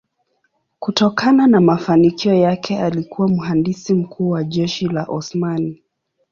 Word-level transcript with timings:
Kutokana 0.79 1.47
na 1.47 1.61
mafanikio 1.61 2.33
yake 2.33 2.79
alikuwa 2.79 3.27
mhandisi 3.27 3.93
mkuu 3.93 4.29
wa 4.29 4.43
jeshi 4.43 4.87
la 4.87 5.03
Osmani. 5.05 5.83